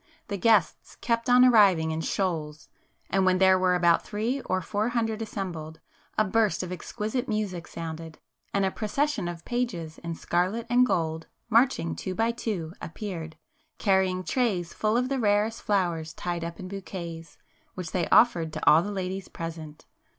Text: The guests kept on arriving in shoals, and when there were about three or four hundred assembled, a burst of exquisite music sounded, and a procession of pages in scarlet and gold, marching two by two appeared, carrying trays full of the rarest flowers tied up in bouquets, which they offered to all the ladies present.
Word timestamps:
The 0.29 0.37
guests 0.37 0.95
kept 0.95 1.29
on 1.29 1.45
arriving 1.45 1.91
in 1.91 2.01
shoals, 2.01 2.69
and 3.11 3.23
when 3.23 3.37
there 3.37 3.59
were 3.59 3.75
about 3.75 4.03
three 4.03 4.41
or 4.45 4.59
four 4.59 4.89
hundred 4.89 5.21
assembled, 5.21 5.79
a 6.17 6.25
burst 6.25 6.63
of 6.63 6.71
exquisite 6.71 7.27
music 7.27 7.67
sounded, 7.67 8.17
and 8.51 8.65
a 8.65 8.71
procession 8.71 9.27
of 9.27 9.45
pages 9.45 9.99
in 9.99 10.15
scarlet 10.15 10.65
and 10.71 10.87
gold, 10.87 11.27
marching 11.51 11.95
two 11.95 12.15
by 12.15 12.31
two 12.31 12.73
appeared, 12.81 13.35
carrying 13.77 14.23
trays 14.23 14.73
full 14.73 14.97
of 14.97 15.07
the 15.07 15.19
rarest 15.19 15.61
flowers 15.61 16.15
tied 16.15 16.43
up 16.43 16.59
in 16.59 16.67
bouquets, 16.67 17.37
which 17.75 17.91
they 17.91 18.07
offered 18.09 18.51
to 18.53 18.67
all 18.67 18.81
the 18.81 18.91
ladies 18.91 19.27
present. 19.27 19.85